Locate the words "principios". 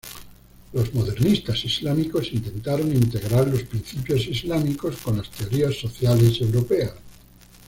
3.61-4.25